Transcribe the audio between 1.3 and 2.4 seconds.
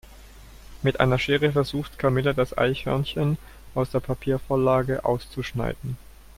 versucht Camilla